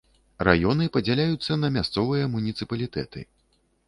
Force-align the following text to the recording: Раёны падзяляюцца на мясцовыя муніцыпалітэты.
Раёны 0.47 0.85
падзяляюцца 0.95 1.57
на 1.63 1.69
мясцовыя 1.75 2.31
муніцыпалітэты. 2.37 3.23